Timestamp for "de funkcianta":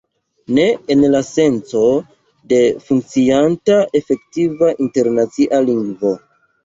2.53-3.77